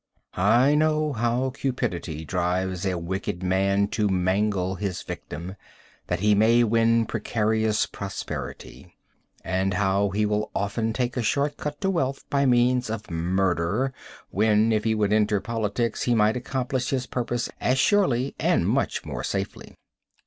I 0.33 0.73
know 0.73 1.13
how 1.13 1.51
cupidity 1.51 2.25
drives 2.25 2.87
a 2.87 2.97
wicked 2.97 3.43
man 3.43 3.87
to 3.89 4.09
mangle 4.09 4.73
his 4.73 5.03
victim, 5.03 5.55
that 6.07 6.21
he 6.21 6.33
may 6.33 6.63
win 6.63 7.05
precarious 7.05 7.85
prosperity, 7.85 8.95
and 9.45 9.75
how 9.75 10.09
he 10.09 10.25
will 10.25 10.49
often 10.55 10.91
take 10.91 11.17
a 11.17 11.21
short 11.21 11.55
cut 11.55 11.79
to 11.81 11.91
wealth 11.91 12.27
by 12.31 12.47
means 12.47 12.89
of 12.89 13.11
murder, 13.11 13.93
when, 14.31 14.71
if 14.71 14.85
he 14.85 14.95
would 14.95 15.13
enter 15.13 15.39
politics, 15.39 16.01
he 16.01 16.15
might 16.15 16.35
accomplish 16.35 16.89
his 16.89 17.05
purpose 17.05 17.47
as 17.59 17.77
surely 17.77 18.33
and 18.39 18.67
much 18.67 19.05
more 19.05 19.23
safely. 19.23 19.75